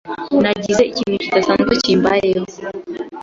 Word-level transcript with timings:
Nagize 0.43 0.83
ikintu 0.91 1.17
kidasanzwe 1.23 1.73
kimbayeho. 1.83 2.45